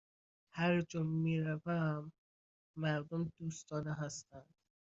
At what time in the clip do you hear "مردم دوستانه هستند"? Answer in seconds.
2.83-4.53